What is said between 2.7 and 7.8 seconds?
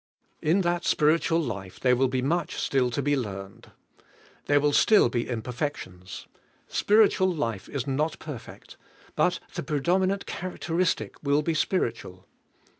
to be learned. There will still be imperfections. Spiritual life